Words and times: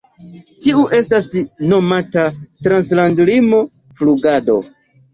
Tiu 0.63 0.85
estas 0.99 1.27
nomata 1.75 2.25
Trans-landlimo 2.65 3.65
Flugado. 4.03 4.63